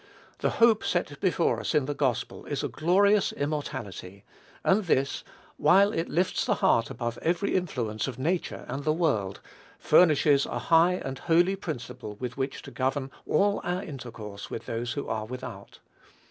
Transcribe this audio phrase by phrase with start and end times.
[0.39, 4.23] The hope set before us in the gospel is a glorious immortality;
[4.63, 5.23] and this,
[5.57, 9.41] while it lifts the heart above every influence of nature and the world,
[9.77, 14.93] furnishes a high and holy principle with which to govern all our intercourse with those
[14.93, 15.77] who are without.